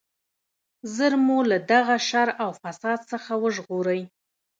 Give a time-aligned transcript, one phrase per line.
[0.93, 4.01] ژر مو له دغه شر او فساد څخه وژغورئ.